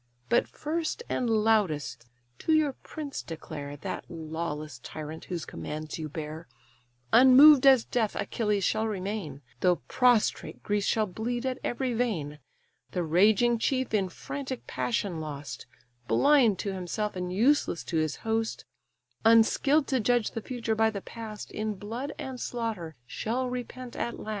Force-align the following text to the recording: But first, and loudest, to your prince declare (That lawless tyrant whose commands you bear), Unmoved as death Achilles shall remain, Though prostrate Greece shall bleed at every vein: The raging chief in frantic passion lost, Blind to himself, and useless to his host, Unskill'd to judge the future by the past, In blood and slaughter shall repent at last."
But 0.29 0.47
first, 0.47 1.03
and 1.09 1.29
loudest, 1.29 2.07
to 2.39 2.53
your 2.53 2.73
prince 2.73 3.21
declare 3.21 3.77
(That 3.77 4.03
lawless 4.09 4.79
tyrant 4.79 5.25
whose 5.25 5.45
commands 5.45 5.99
you 5.99 6.09
bear), 6.09 6.47
Unmoved 7.13 7.67
as 7.67 7.85
death 7.85 8.15
Achilles 8.15 8.63
shall 8.63 8.87
remain, 8.87 9.43
Though 9.59 9.75
prostrate 9.87 10.63
Greece 10.63 10.87
shall 10.87 11.05
bleed 11.05 11.45
at 11.45 11.59
every 11.63 11.93
vein: 11.93 12.39
The 12.93 13.03
raging 13.03 13.59
chief 13.59 13.93
in 13.93 14.09
frantic 14.09 14.65
passion 14.65 15.19
lost, 15.19 15.67
Blind 16.07 16.57
to 16.65 16.73
himself, 16.73 17.15
and 17.15 17.31
useless 17.31 17.83
to 17.83 17.97
his 17.97 18.15
host, 18.25 18.65
Unskill'd 19.23 19.85
to 19.89 19.99
judge 19.99 20.31
the 20.31 20.41
future 20.41 20.73
by 20.73 20.89
the 20.89 21.01
past, 21.01 21.51
In 21.51 21.75
blood 21.75 22.11
and 22.17 22.39
slaughter 22.41 22.95
shall 23.05 23.47
repent 23.51 23.95
at 23.95 24.19
last." 24.19 24.29